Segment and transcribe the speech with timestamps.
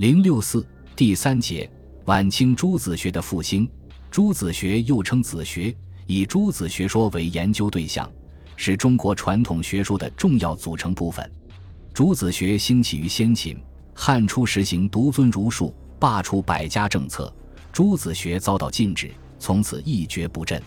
[0.00, 1.70] 零六四第三节，
[2.06, 3.68] 晚清诸子学的复兴。
[4.10, 5.76] 诸子学又称子学，
[6.06, 8.10] 以诸子学说为研究对象，
[8.56, 11.30] 是中国传统学术的重要组成部分。
[11.92, 17.30] 诸子学兴起于先秦，汉初实行独尊儒术、罢黜百家政策，
[17.70, 20.62] 诸子学遭到禁止，从此一蹶不振。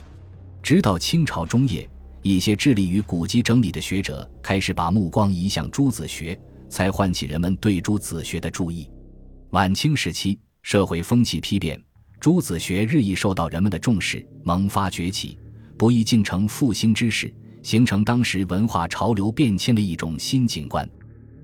[0.62, 1.90] 直到清朝中叶，
[2.22, 6.40] 一些致力于古籍整理的学者开始把目光移向诸子学，
[6.70, 8.88] 才唤起人们对诸子学的注意。
[9.54, 11.80] 晚清时期，社会风气批变，
[12.20, 15.38] 诸子学日益受到人们的重视，萌发崛起，
[15.78, 20.90] 不易竟成复兴之势，形成当时文化潮流变迁的一种新景观。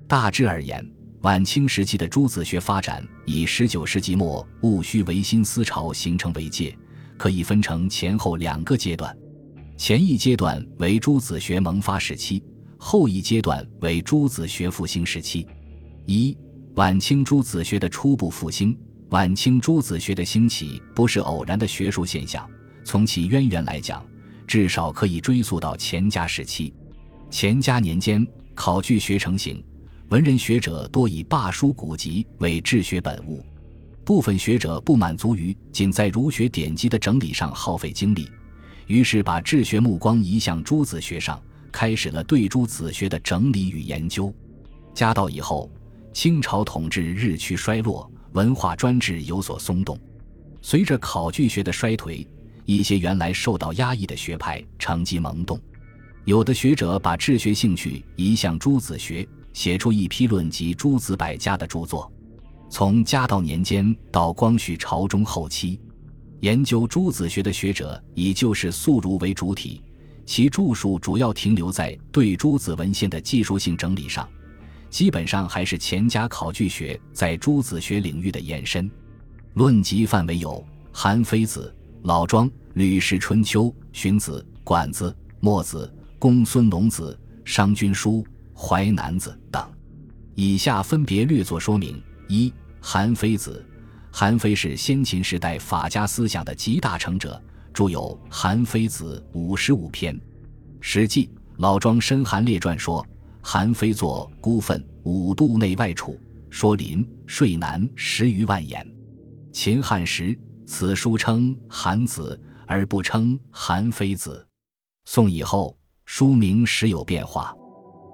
[0.08, 0.84] 大致而言，
[1.20, 6.76] 晚清时期的诸子学发展以十九世纪末戊戌维新思潮形成为界，
[7.16, 9.16] 可以分成前后两个阶段。
[9.76, 12.42] 前一阶段为诸子学萌发时期，
[12.76, 15.46] 后一阶段为诸子学复兴时期。
[16.06, 16.36] 一
[16.80, 18.74] 晚清诸子学的初步复兴，
[19.10, 22.48] 晚清诸子学的兴起不是偶然的学术现象。
[22.84, 24.02] 从其渊源来讲，
[24.46, 26.72] 至少可以追溯到钱家时期。
[27.28, 29.62] 钱家年间，考据学成型，
[30.08, 33.44] 文人学者多以罢书古籍为治学本物。
[34.02, 38.26] 部分学者不满足于仅在儒学典籍的整理上耗费精力，
[38.86, 41.38] 于是把治学目光移向诸子学上，
[41.70, 44.32] 开始了对诸子学的整理与研究。
[44.94, 45.70] 家道以后。
[46.12, 49.98] 清朝统治日趋衰落，文化专制有所松动。
[50.60, 52.26] 随着考据学的衰颓，
[52.64, 55.58] 一些原来受到压抑的学派乘机萌动。
[56.24, 62.12] 有的学者把治学兴趣移向诸子学，写出一批论及诸子百家的著作。
[62.68, 65.80] 从嘉道年间到光绪朝中后期，
[66.40, 69.82] 研究诸子学的学者以旧事肃儒为主体，
[70.26, 74.28] 其著述主要停留在对诸子文献的技术性整理上。
[74.90, 78.90] 基本上还是钱家考据学在诸子学领域的延伸，
[79.54, 89.64] 论及范围有韩非子、老庄、吕氏春秋、荀子、管子、墨子、公孙龙子、商君书、淮南子等。
[90.34, 93.64] 以下分别略作说明：一、韩非子，
[94.10, 97.40] 韩非是先秦时代法家思想的集大成者，
[97.72, 100.16] 著有《韩非子》五十五篇，
[100.80, 101.26] 《史记·
[101.58, 103.06] 老庄申韩列传》说。
[103.42, 106.18] 韩非作孤愤五度内外处
[106.50, 108.86] 说林税南十余万言。
[109.52, 114.46] 秦汉时此书称韩子而不称韩非子。
[115.06, 117.54] 宋以后书名时有变化。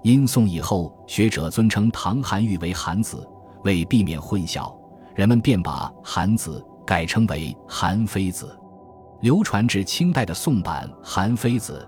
[0.02, 3.26] 因宋以后学者尊称唐韩愈为韩子，
[3.64, 4.72] 为避免混淆，
[5.16, 8.56] 人们便把韩子改称为韩非子。
[9.22, 11.84] 流传至清代的宋版韩非子，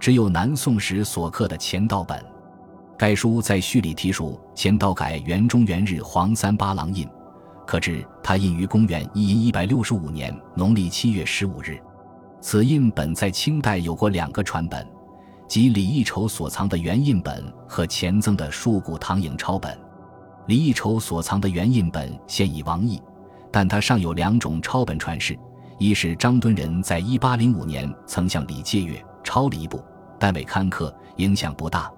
[0.00, 2.24] 只有南宋时所刻的钱道本。
[2.98, 7.08] 该书在序里提述钱道改元中元日黄三八郎印，
[7.64, 11.78] 可知他印于公元一一百六十五年农历七月十五日。
[12.40, 14.84] 此印本在清代有过两个传本，
[15.46, 19.78] 即李义筹所藏的原印本和钱曾的树古唐影抄本。
[20.46, 23.00] 李义筹所藏的原印本现已亡佚，
[23.52, 25.38] 但他尚有两种抄本传世：
[25.78, 29.80] 一是张敦仁在一八零五年曾向李借阅抄了一部，
[30.18, 31.88] 但未刊刻，影响不大。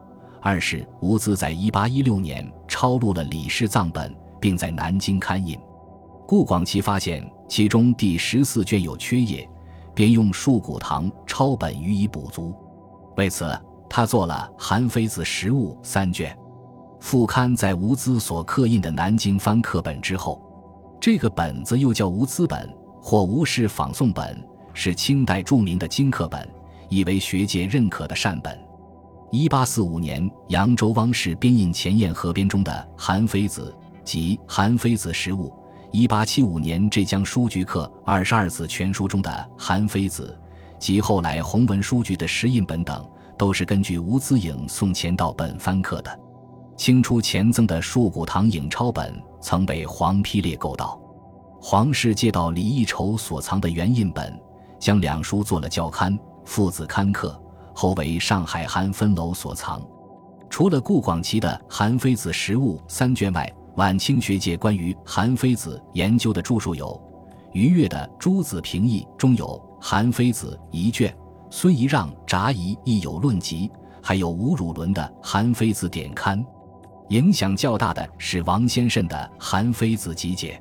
[0.42, 5.58] 二是吴兹在1816年抄录了李氏藏本，并在南京刊印。
[6.26, 9.48] 顾广奇发现其中第十四卷有缺页，
[9.94, 12.54] 便用树骨堂抄本予以补足。
[13.16, 13.58] 为此，
[13.88, 16.34] 他做了《韩非子实物》三卷，
[17.00, 20.40] 复刊在吴兹所刻印的南京翻刻本之后。
[21.00, 22.72] 这个本子又叫吴兹本
[23.02, 26.48] 或吴氏仿宋本，是清代著名的金刻本，
[26.88, 28.58] 已为学界认可的善本。
[29.32, 33.72] 一八四五年，扬州汪氏编印钱彦合编中的《韩非子》
[34.04, 35.48] 及《韩非子实物》；
[35.92, 40.36] 一八七五年，浙江书局刻《二十二子全书》中的《韩非子》
[40.80, 43.08] 及后来弘文书局的石印本等，
[43.38, 46.10] 都是根据吴子颖送钱到本翻刻的。
[46.76, 51.00] 清初钱曾的树古堂影钞本曾被黄丕烈购到，
[51.60, 54.36] 黄氏借到李义筹所藏的原印本，
[54.80, 57.39] 将两书做了校勘，父子刊刻。
[57.80, 59.80] 后为上海韩分楼所藏。
[60.50, 67.00] 除了顾广奇的《韩非子实物》三卷外，晚清学界关于韩非子研究的著述有：
[67.54, 69.46] 余岳的《诸子评议》中有
[69.80, 71.16] 《韩非子》一卷，
[71.48, 73.70] 孙仪让、札仪亦有论集，
[74.02, 76.38] 还有吴汝伦的《韩非子典刊》。
[77.08, 80.60] 影响较大的是王先慎的《韩非子集解》。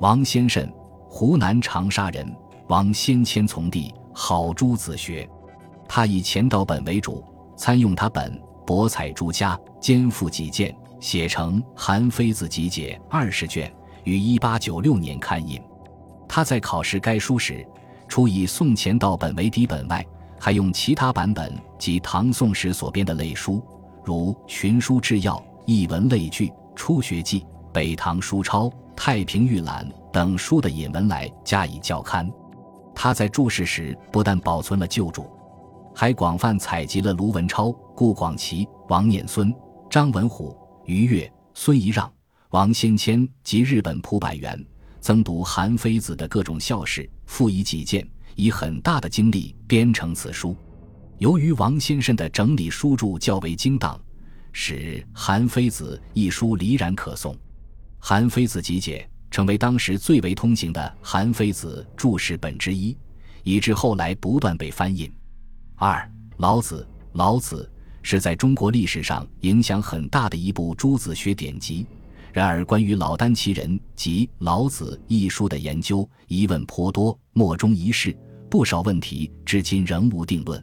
[0.00, 0.68] 王先慎，
[1.08, 2.34] 湖南长沙人，
[2.66, 5.30] 王先谦从弟，好诸子学。
[5.88, 7.24] 他以钱道本为主，
[7.56, 13.72] 参用他本，博采诸家，兼附己见，写成《韩非子集解》二十卷，
[14.04, 15.60] 于一八九六年刊印。
[16.28, 17.66] 他在考试该书时，
[18.06, 20.04] 除以宋钱道本为底本外，
[20.38, 23.62] 还用其他版本及唐宋时所编的类书，
[24.04, 27.40] 如《群书治要》《译文类聚》《初学记》
[27.72, 32.30] 《北唐书钞》《太平御览》等书的引文来加以校勘。
[32.94, 35.24] 他在注释时不但保存了旧注，
[36.00, 39.52] 还广泛采集了卢文超、顾广奇、王念孙、
[39.90, 40.56] 张文虎、
[40.86, 42.08] 于越、孙仪让、
[42.50, 44.64] 王先谦及日本蒲柏元
[45.00, 50.54] 曾读韩非子的各种校事，附以己见，以很大的精力编成此书。
[51.18, 54.00] 由于王先生的整理书注较为精当，
[54.52, 54.74] 使
[55.12, 57.32] 《韩非子》一书离然可诵，
[57.98, 59.04] 《韩非子集解》。
[59.32, 62.96] 成为当时最为通行的《韩非子》注释本之一，
[63.42, 65.12] 以致后来不断被翻印。
[65.80, 67.70] 二、老子，老子
[68.02, 71.86] 是在中国历史上影响很大的一部诸子学典籍。
[72.32, 78.12] 然而，关于老聃其人及《老子》一书的研究疑问颇多，莫衷一是，
[78.50, 80.60] 不少问题至今仍无定论。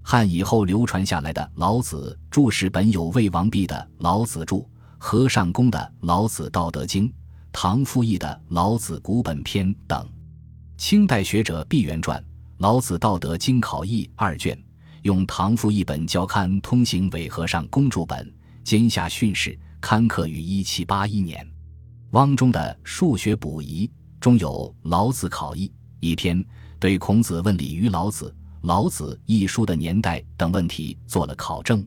[0.00, 4.60] 汉以后流传下来的《老子》注释本有魏王弼的《老子注》，
[4.96, 7.06] 何尚公的《老子道德经》。
[7.52, 10.08] 唐复义的《老子古本篇》等，
[10.78, 12.18] 清代学者毕沅传
[12.58, 14.58] 《老子道德经考义》二卷，
[15.02, 18.32] 用唐复义本校勘通行伪和尚公主本，
[18.64, 21.46] 兼下训示，刊刻于一七八一年。
[22.12, 23.86] 汪中的《数学补遗》
[24.18, 25.68] 中有《老子考义》
[26.00, 26.42] 一篇，
[26.80, 31.86] 对孔子问礼于老子、老子一书的年代等问题做了考证。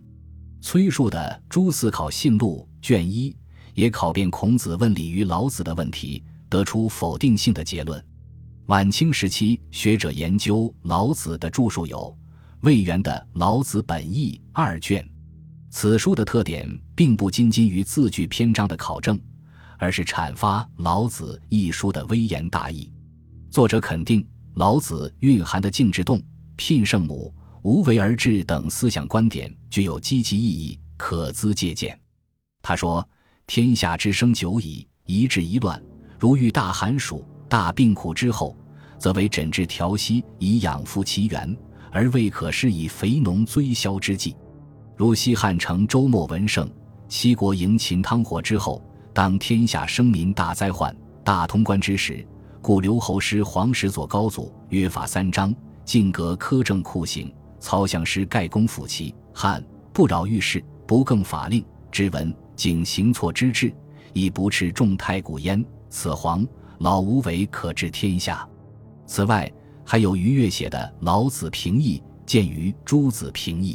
[0.62, 1.18] 崔述的
[1.50, 3.36] 《诸思考信录》卷一。
[3.76, 8.04] 也考辨孔子问礼于老子的问题，得出否定性的结论。
[8.70, 12.16] 晚清时期学者研究老子的著述有
[12.62, 15.04] 魏源的《老子本义》二卷。
[15.72, 19.20] 此书的特点并不仅仅于字句篇章的考证，
[19.80, 22.94] 而是阐发老子一书的微言大义。
[23.50, 24.24] 作者肯定
[24.54, 26.22] 老子蕴含的静制动、
[26.56, 27.34] 聘圣母、
[27.64, 32.00] 无为而治等思想观点具有积极意义，可资借鉴。
[32.62, 33.04] 他说。
[33.48, 35.84] 天下之生久矣，一治一乱。
[36.20, 38.56] 如遇大寒暑、大病苦之后，
[39.00, 41.58] 则为诊治调息，以养复其源，
[41.92, 44.36] 而未可施以肥农追消之计。
[44.96, 46.70] 如西汉成周末文盛，
[47.08, 52.24] 七国迎秦汤火之后，当天下生民大灾患、大通关之时，
[52.62, 55.56] 故刘侯师黄石左高祖约法三章，
[55.86, 59.64] 进革苛政酷刑，曹相师盖公辅齐汉，
[59.94, 62.36] 不扰御事，不更法令之文。
[62.56, 63.74] 仅行错之治，
[64.12, 65.64] 亦不斥众太古焉。
[65.90, 66.46] 此皇
[66.80, 68.46] 老无为，可治天下。
[69.10, 69.52] 此外，
[69.84, 73.74] 还有于越写的《老子评议》，见于《诸子评议》。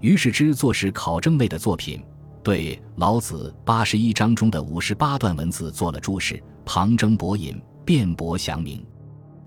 [0.00, 2.04] 于是之作是考证类的作品，
[2.42, 8.84] 对《老子》八十一章中的五十八段文字做了注释，旁征博引，辩驳详明。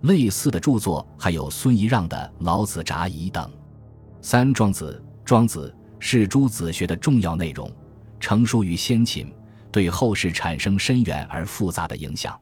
[0.01, 3.47] 类似的著作还有孙仪让的《老子札疑》等。
[4.23, 7.71] 三庄子，庄子是诸子学的重要内容。
[8.19, 9.31] 成书于先秦，
[9.71, 12.35] 对后世产生深远而复杂的影响。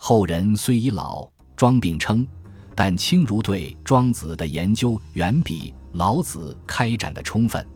[0.00, 2.24] 后人虽已老庄并称，
[2.76, 7.66] 但清如对庄子的研究远比老子开展的充分。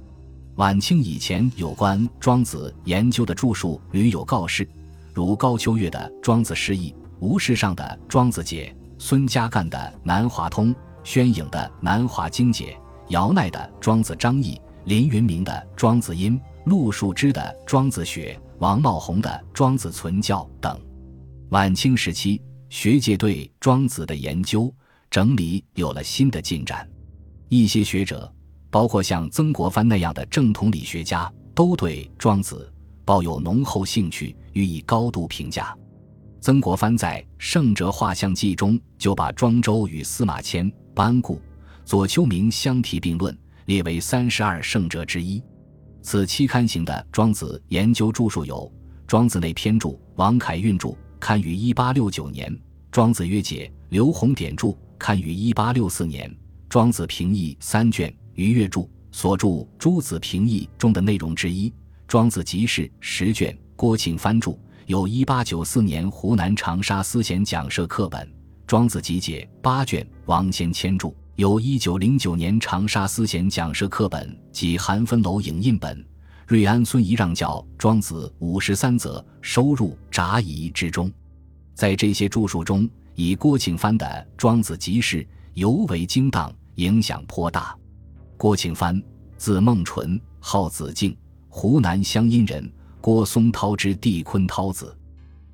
[0.55, 4.69] 晚清以前有关庄子研究的著述屡有告示，
[5.12, 8.72] 如高秋月的《庄子释义》，吴世上的《庄子解》，
[9.03, 10.72] 孙家淦的《南华通》，
[11.03, 12.79] 宣颖的《南华经解》，
[13.10, 16.39] 姚鼐的《庄子章义》，林云明的《庄子音》。
[16.67, 20.81] 陆树之的《庄子学》，王茂宏的《庄子存教》等，
[21.48, 22.41] 晚清时期
[22.72, 24.74] 学界对庄子的研究
[25.10, 26.88] 整理有了新的进展。
[27.50, 28.34] 一些学者，
[28.70, 32.72] 包括像曾国藩那样的正统理学家，都对庄子
[33.05, 35.76] 抱有浓厚兴趣，予以高度评价。
[36.41, 41.38] 曾国藩在《圣哲画像记》中就把庄周与司马迁、班固、
[41.84, 45.43] 左丘明相提并论，列为三十二圣哲之一。
[46.00, 48.56] 此期刊行的《庄子》研究著述有
[49.06, 52.50] 《庄子内篇注》，王凯运著，刊于一八六九年；
[52.91, 56.29] 《庄子约解》，刘洪典著，刊于一八六四年；
[56.69, 59.46] 《庄子评议》三卷，于越著，所著
[59.79, 61.69] 《诸子评议》中的内容之一；
[62.08, 68.20] 《庄子集释》十卷，郭庆藩著，有一八九四年湖南长沙思贤讲社课本；
[68.67, 71.08] 《庄子集解》八卷，王先谦著。
[71.36, 76.05] 有一九零九年长沙思贤讲社课本及韩芬楼影印本，
[76.53, 81.11] 瑞安孙仪让教《庄子》五十三则收入《札疑》之中。
[81.73, 84.05] 在这些著述中，以郭庆藩的
[84.37, 85.23] 《庄子集释》
[85.55, 87.75] 尤为精当，影响颇大。
[88.37, 89.03] 郭庆藩，
[89.39, 91.17] 字孟纯，号子敬，
[91.49, 94.94] 湖南湘阴人，郭松涛之弟昆涛子。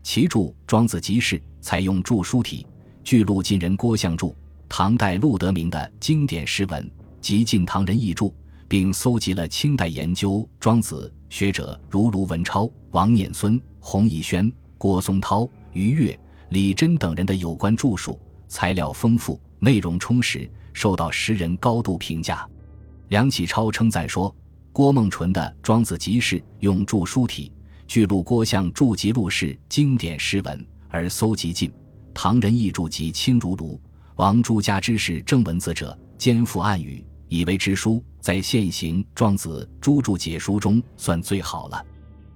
[0.02, 2.66] 其著《庄子集释》采用注书体，
[3.04, 4.34] 据录晋人郭象注，
[4.68, 6.90] 唐代陆德明的经典诗文
[7.20, 8.34] 及晋唐人译注，
[8.68, 16.18] 并搜集了清代研究庄子学者如卢文超、王念孙、洪以轩、郭松涛、于越、
[16.50, 22.46] 李真等人的有关著述，材料丰富，内容充实，受到时人高度评价。
[23.08, 24.34] 梁启超称赞说
[24.70, 27.50] ：“郭梦纯的《庄子集释》用注书体，
[27.86, 31.72] 据录郭象注集录释经典诗文，而搜集尽
[32.12, 33.80] 唐人译注及亲如卢、
[34.16, 41.84] 王朱家之士正文字者，兼附暗语，以为之书，在现行《庄子》诸注解书中算最好了。”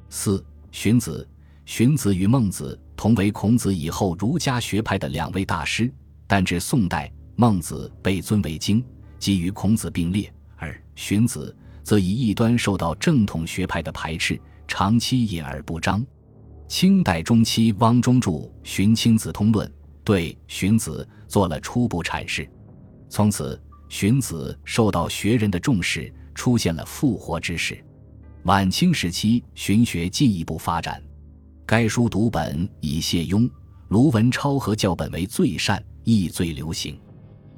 [0.08, 1.28] 四荀子，
[1.64, 5.92] 荀子与孟子同为孔子以后儒家学派的两位大师，
[6.26, 8.84] 但至宋代，孟子被尊为经，
[9.18, 10.32] 即与孔子并列。
[10.56, 16.04] 而荀子则以异端受到正统学派的排斥，长期隐而不彰。
[16.68, 18.30] 清代中期，汪中著
[18.62, 19.68] 《荀亲子通论》，
[20.04, 22.49] 对荀子做了初步阐释。
[23.08, 23.61] 从此，
[23.92, 27.78] 荀子受到学人的重视，出现了复活之势。
[28.44, 31.00] 晚清时期，荀学进一步发展。
[31.66, 33.49] 该书读本以谢雍、
[33.88, 36.99] 卢文超和教本为最善，亦最流行。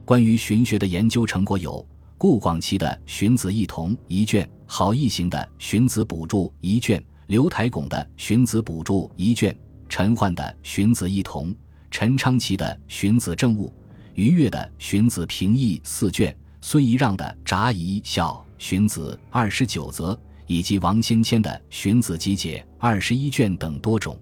[0.05, 1.87] 关于荀学的研究成果有。
[2.19, 9.57] 顾广奇的《荀子异同》一卷，郝义行的《荀子补注》一卷，刘台拱的《荀子补注》一卷，
[9.89, 11.51] 陈焕的《荀子异同》，
[11.93, 13.69] 陈昌奇的《荀子正物》，
[14.15, 20.13] 于越的《荀子平易》四卷，孙仪让的《札夷笑荀子二十九则》，
[20.47, 24.19] 以及王先谦的《荀子集解》二十一卷等多种。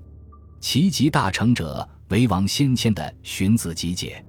[0.60, 4.24] 其集大成者为王先谦的《荀子集解》。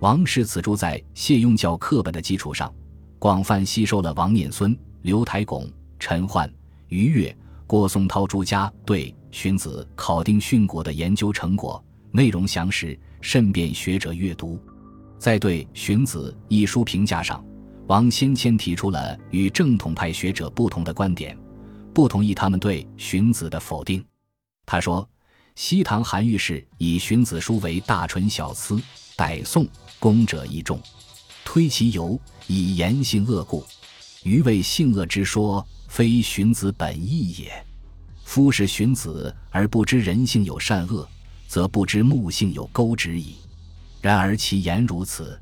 [0.00, 2.72] 王氏此著在谢雍教课本的基础上。
[3.18, 6.48] 广泛吸收了王念孙、刘台拱、陈焕、
[6.88, 7.36] 于越、
[7.66, 14.60] 郭松涛诸家对荀子考定训诂的研究成果，内容详实，甚便学者阅读。
[15.18, 17.44] 在对《荀子》一书评价上，
[17.88, 21.36] 王先谦提出了与正统派学者不同的观点，
[21.92, 24.04] 不同意他们对荀子的否定。
[24.64, 25.06] 他说
[25.56, 28.80] ：“西唐韩愈是以荀子书为大纯小疵，
[29.16, 29.66] 逮宋
[29.98, 30.80] 功者亦重。”
[31.44, 33.64] 推其由以言性恶故，
[34.22, 37.50] 余谓性恶之说，非荀子本意也。
[38.22, 41.08] 夫是荀子而不知人性有善恶，
[41.48, 43.34] 则不知木性有钩直矣。
[44.00, 45.40] 然而其言如此，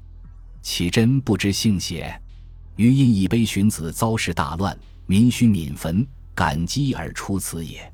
[0.62, 2.18] 岂真不知性邪？
[2.76, 7.92] 余因以悲荀子遭事大乱，民须泯坟，感激而出此也。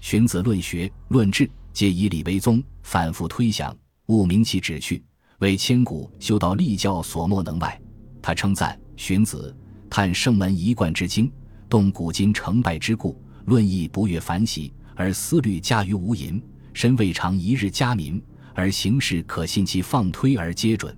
[0.00, 5.02] 荀子论学论治，皆以礼为宗，反复推想，务明其旨趣。
[5.40, 7.78] 为千古修道立教所莫能外。
[8.22, 9.54] 他称赞荀子，
[9.90, 11.30] 叹圣门一贯之精，
[11.68, 16.40] 动古今成败之故，论议不越凡习，而思虑加于无垠。
[16.72, 18.22] 身未尝一日加民，
[18.56, 20.96] 而行事可信其放推而皆准。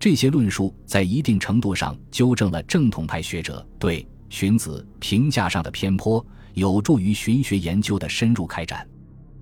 [0.00, 6.24] 这些论述在一定程度上纠正了正统派学者对荀子评价上的偏颇，
[6.54, 8.84] 有助于荀学研究的深入开展。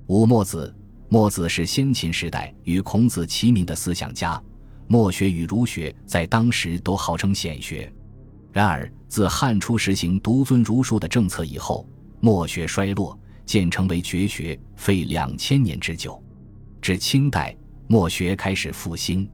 [0.09, 0.75] 五墨子。
[1.11, 4.43] 墨子是先秦时代与孔子齐名的思想家，
[4.89, 7.93] 墨学与儒学在当时都号称显学。
[8.51, 11.87] 然而，自汉初实行独尊儒术的政策以后，
[12.21, 16.21] 墨学衰落，渐成为绝学，费两千年之久。
[16.85, 19.27] 至清代，墨学开始复兴。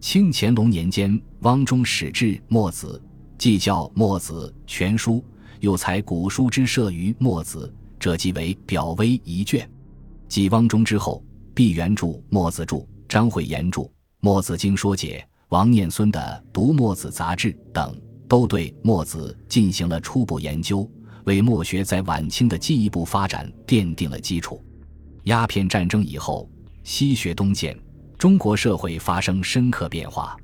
[0.00, 2.98] 清乾隆年间，汪中始制墨子，
[3.36, 5.16] 既叫《墨子全书》，
[5.60, 9.68] 又采古书之设于《墨子》，这即为表微一卷。
[10.26, 11.22] 继汪中之后，
[11.54, 13.82] 毕原著、墨子著、张惠言著
[14.20, 17.94] 《墨子经说解》，王念孙的《读墨子杂志》等，
[18.26, 20.90] 都对墨子进行了初步研究，
[21.24, 24.64] 为墨学在晚清的进一步发展奠定了基础。
[25.24, 26.48] 鸦片战争以后，
[26.86, 27.76] 西学东渐，
[28.16, 30.36] 中国社会发生深刻变化。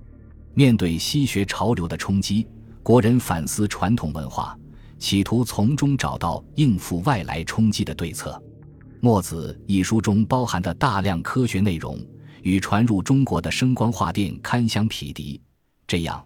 [0.54, 2.48] 面对西学潮流的冲击，
[2.82, 4.58] 国人反思传统文化，
[4.98, 8.32] 企图从中找到应付外来冲击的对策。
[8.98, 11.96] 《墨子》一书中包含的大量科学内容，
[12.42, 15.40] 与传入中国的声光画电堪相匹敌，
[15.86, 16.18] 这样，《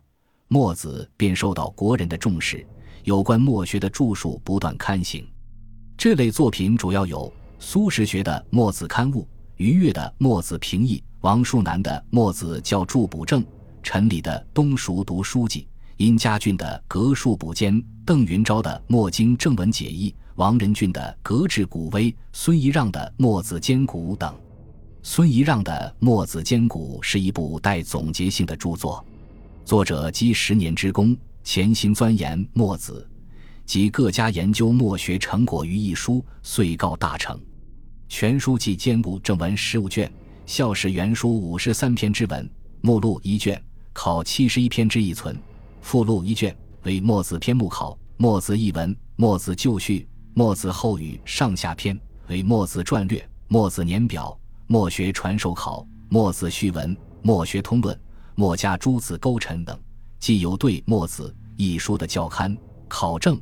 [0.48, 2.66] 墨子》便受到国人的重视。
[3.04, 5.28] 有关墨学的著述不断刊行，
[5.94, 9.22] 这类作品主要有苏轼学的《墨子刊物》，
[9.56, 13.42] 于越的《墨子平易》，王树南的《墨子教注补正》，
[13.82, 15.62] 陈理的《东蜀读书记》，
[15.96, 20.10] 殷家俊的《格数补兼》，邓云昭的《墨经正文解义》。
[20.34, 24.34] 王仁俊的《格致古微》，孙仪让的《墨子兼古》等。
[25.02, 25.72] 孙仪让的
[26.04, 29.02] 《墨子兼古》是一部带总结性的著作，
[29.64, 33.08] 作者积十年之功，潜心钻研墨子，
[33.64, 37.40] 及各家研究墨学成果于一书，遂告大成。
[38.08, 40.10] 全书记兼顾正文十五卷，
[40.46, 42.48] 校史原书五十三篇之文，
[42.80, 43.60] 目录一卷，
[43.92, 45.36] 考七十一篇之一存，
[45.80, 51.98] 附录一卷为墨子篇目考，墨子译文，墨子旧序，墨子后语上下篇
[52.28, 57.98] 为墨子传略，墨子年表，墨学传授考，墨子序文，墨学通论，
[58.36, 59.78] 墨家诸子勾陈等，
[60.20, 62.56] 既有对墨子一书的校勘
[62.88, 63.38] 考证。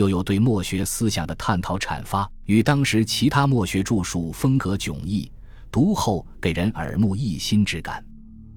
[0.00, 5.30] 又有对墨学思想的探讨阐发，与当时其他墨学著述风格迥异，
[5.70, 8.02] 读后给人耳目一新之感。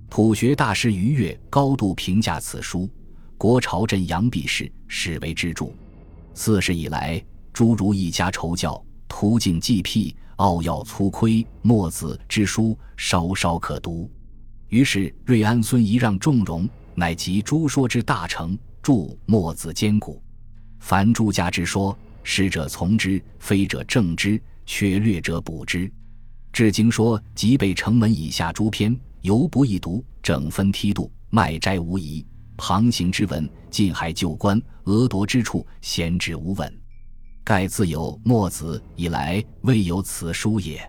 [0.08, 2.90] 朴学大师于越高度评价此书，
[3.38, 5.70] 国朝镇阳毕氏始为之著。
[6.34, 7.22] 四世以来，
[7.52, 14.10] 诸如一家仇教，途径既辟，奥要粗窥，墨子之书稍稍可读。
[14.70, 18.94] 于是瑞安孙仪让重容，乃集诸说之大成，著
[19.26, 20.16] 《墨子兼古》。
[20.84, 25.90] 凡诸家之说，师者从之，非者正之，缺略者补之。
[26.52, 32.24] 至经说即被成文以下诸篇，犹不易读，整分梯度，脉摘无疑。
[32.58, 36.82] 旁行之文，近还旧观，讹夺之处，闲止无闻。
[37.46, 40.86] 盖自有墨子以来，未有此书也。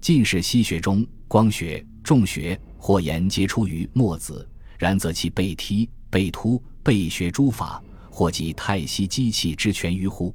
[0.00, 4.48] 近世西学中，光学、重学或言皆出于墨子，
[4.78, 7.82] 然则其背梯、背突、背学诸法。
[8.14, 10.32] 或及太息机器之权于乎？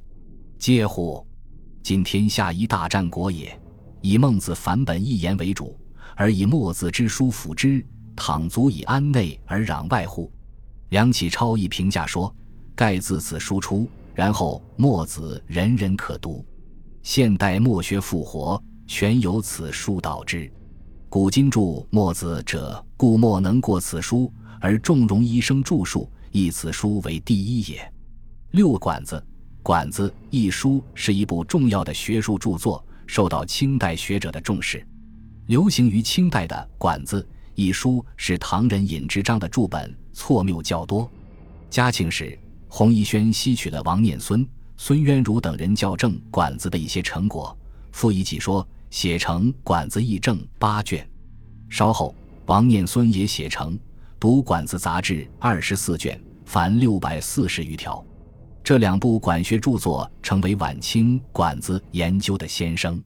[0.58, 1.26] 嗟乎！
[1.82, 3.58] 今天下一大战国也，
[4.02, 5.74] 以孟子反本一言为主，
[6.14, 7.82] 而以墨子之书辅之，
[8.14, 10.30] 倘足以安内而攘外乎？
[10.90, 12.30] 梁启超亦评价说
[12.76, 16.44] ：“盖自此书出，然后墨子人人可读，
[17.02, 20.52] 现代墨学复活，全由此书导之。
[21.08, 24.30] 古今著墨子者，故莫能过此书，
[24.60, 27.92] 而重容一生著述。”以此书为第一也。
[28.52, 29.20] 六管子，
[29.64, 34.86] 管子一书是一部重要的学术著作，受到清代学者的重视。
[35.46, 37.20] 流行于清代的《管子》
[37.56, 41.10] 一书是唐人尹之章的注本，错谬较多。
[41.68, 47.58] 嘉庆时，洪宜轩吸取了王念孙、孙渊如等人校正《管子》的一些成果，
[47.90, 51.04] 附以己说，写成《管子议政》八卷。
[51.68, 52.14] 稍后，
[52.46, 53.74] 王念孙也写成。
[54.20, 58.04] 《读管子》杂志二十四卷，凡六百四十余条。
[58.62, 63.02] 这两部管学著作成为晚清管子研究的先声。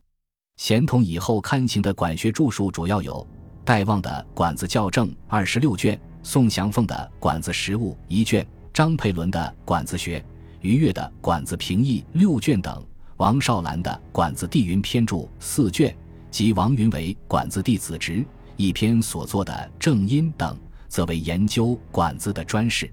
[0.57, 3.24] 咸同以后刊行的管学著述主要有
[3.64, 10.18] 戴望的《管子校正》二十六卷，宋祥凤的《管子实务》一卷，张培伦的《管子学》，
[10.62, 12.85] 于越的《管子评议》六卷等，
[13.18, 15.96] 王少兰的《管子地云篇注》四卷，
[16.33, 18.14] 及王云为《管子弟子侄》
[18.57, 20.59] 一篇所作的《正音》等。
[20.94, 22.88] 则为研究管子的专事。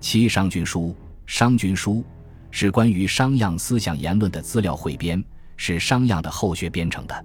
[0.00, 2.02] 七商君书，商君书
[2.50, 5.22] 是关于商鞅思想言论的资料汇编，
[5.58, 7.24] 是商鞅的后学编成的，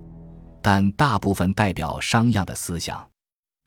[0.62, 3.02] 但大部分代表商鞅的思想。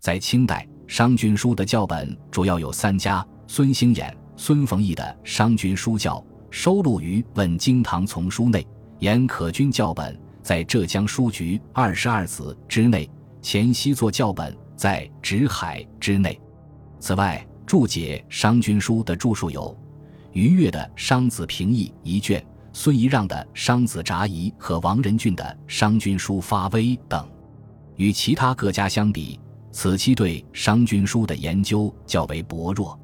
[0.03, 6.17] 在清代，商君书的教本主要有三家：孙兴衍、孙逢义的《商君书教》
[6.51, 8.61] 收录于《问经堂丛书》内；
[8.99, 13.09] 严可君教本在浙江书局二十二子之内；
[13.41, 16.41] 钱熙作教本在《直海》之内。
[16.99, 19.79] 此外，注解《商君书》的著述有
[20.33, 27.25] 于越的《商子平议》一卷，孙仪让的《商子札疑》和王仁俊的《商君书发微》等。
[27.95, 29.39] 与其他各家相比，
[29.71, 32.99] 此期对《商君书》的研究较为薄弱。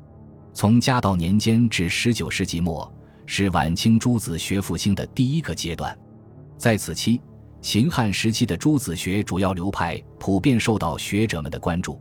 [0.53, 2.93] 从嘉道年间至十九世纪末，
[3.25, 5.97] 是晚清诸子学复兴的第一个阶段。
[6.57, 7.21] 在此期，
[7.61, 12.01] 秦汉时期的诸子学主要流派普遍受到学者们的关注。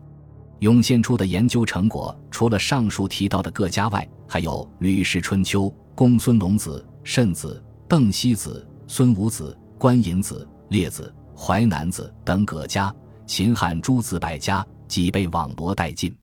[0.59, 12.93] 涌现出的研究成果，除了上述提到的各家外，还有《吕氏春秋》、公孙龙子、慎子、邓析子、孙武子、关尹子、列子、淮南子等各家。
[13.27, 16.15] 秦汉诸子百家几被网罗殆尽。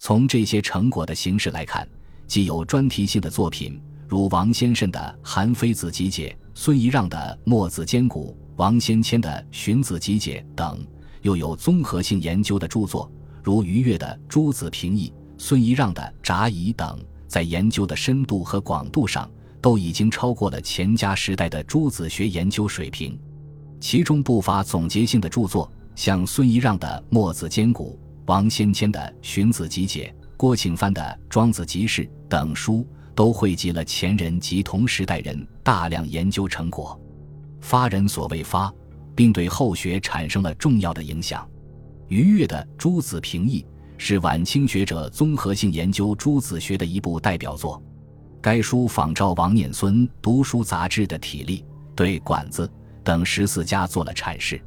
[0.00, 1.86] 从这些成果的形式来看，
[2.26, 7.16] 既有专题性的作品，如王先生的《韩非子集解》、孙仪让的
[7.48, 10.76] 《墨子兼古》、王先谦的《荀子集解》等；
[11.22, 13.08] 又有综合性研究的著作。
[13.40, 23.16] 如于越的《诸子评议》、孙仪让的《札疑》等，在研究的深度和广度上，都已经超过了钱家时代的诸子学研究水平。
[23.78, 37.00] 其中不乏总结性的著作，像孙仪让的《墨子兼古》、王先谦的《荀子集解》、郭庆帆的《庄子集释》等书，都汇集了前人及同时代人大量研究成果，
[37.60, 38.72] 发人所未发，
[39.14, 41.48] 并对后学产生了重要的影响。
[42.08, 43.64] 于越的《诸子评议》
[43.98, 47.82] 是晚清学者综合性研究诸子学的一部代表作。
[48.40, 52.66] 该书仿照王念孙读书杂志的体例，对《管子》
[53.02, 54.60] 等十四家做了阐释。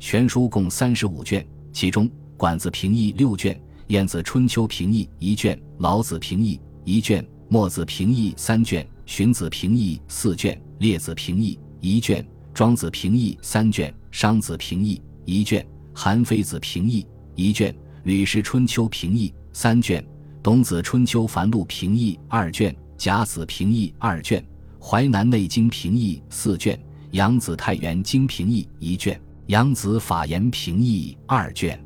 [0.00, 3.54] 全书共三十五卷，其中《管子平易》六卷，
[3.86, 11.54] 《晏子春秋平易》一卷，《老子平易》一卷，《墨子平易》三卷，《荀子平易》四卷，《列子平易》
[11.86, 12.22] 一卷，
[12.54, 17.02] 《庄子平易》三卷，《商子平易》一卷，《韩非子平易》
[17.34, 17.70] 一卷，
[18.04, 20.00] 《吕氏春秋平易》三卷，
[20.42, 24.42] 《董子春秋繁露平易》二卷，《甲子平易》二卷，
[24.82, 26.82] 《淮南内经平易》四卷。
[27.10, 31.78] 杨子太原经平易一卷，杨子法言平易二卷。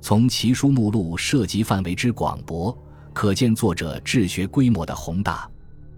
[0.00, 2.78] 从其书目录涉及范围之广博，
[3.12, 5.50] 可见作者治学规模的宏大。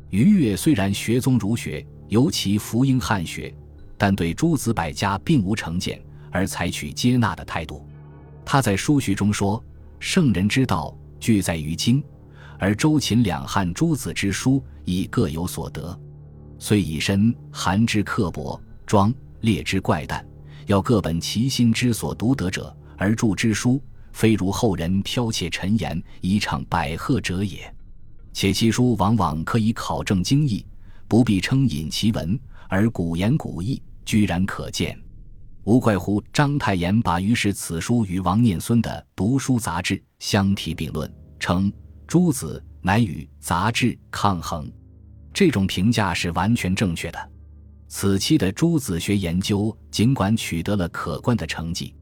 [0.09, 3.55] 于越虽然学宗儒学，尤其福音汉学，
[3.97, 7.87] 但对诸子百家并无成见，而采取接纳的态度。
[8.45, 9.63] 他在书序中说
[9.99, 12.03] ：“圣人之道，俱在于经，
[12.59, 15.99] 而周秦两汉诸子之书，亦各有所得。”
[16.59, 20.25] 虽以身寒之刻薄，庄烈之怪诞，
[20.67, 27.75] 要各本其心之所独得者而著之书，非如后人剽窃陈言以畅百贺者也。
[28.33, 30.65] 且其书往往可以考证经义，
[31.09, 32.39] 不必称引其文，
[32.69, 34.99] 而古言古义，居然可见。
[35.65, 41.73] 无怪乎章太炎把于是此书与王念孙的《读书杂志》相提并论，称
[42.07, 44.71] 诸子乃与杂志抗衡。
[45.33, 47.31] 这种评价是完全正确的。
[47.89, 51.95] 此期的诸子学研究尽管取得了可观的成绩，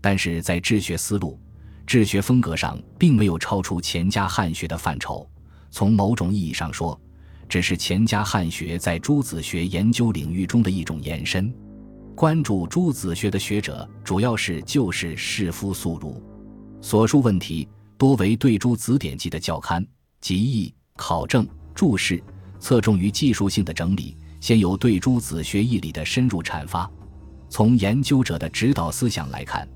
[0.00, 1.40] 但是在治学思路、
[1.86, 5.26] 治学风格上，并没有超出钱家汉学的范畴。
[5.70, 7.00] 从某种意义上说，
[7.48, 11.52] 只是钱家汉学在诸子学研究领域中的一种延伸。
[12.14, 16.22] 关注诸子学的学者，主要是旧世士夫宿儒，
[16.80, 19.86] 所述问题多为对诸子典籍的校勘、
[20.20, 22.22] 集义、考证、注释。
[22.60, 26.90] 侧重于技术性的整理，先有对诸子学义理的深入阐发。
[27.48, 29.66] 从研究者的指导思想来看，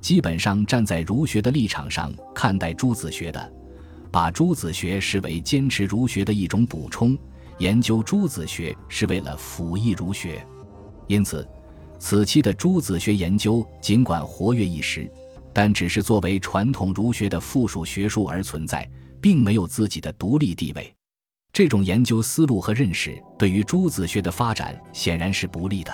[0.00, 3.52] 基本上站在儒学的立场上看待诸子学的，
[4.16, 7.14] 把朱子学视为坚持儒学的一种补充，
[7.58, 10.42] 研究朱子学是为了辅益儒学。
[11.06, 11.46] 因此，
[11.98, 15.06] 此期的朱子学研究尽管活跃一时，
[15.52, 18.88] 但只是作为传统儒学的附属学术而存在，
[19.20, 20.90] 并没有自己的独立地位。
[21.52, 25.92] 这种研究思路和认识，对于朱子学的发展显然是不利的。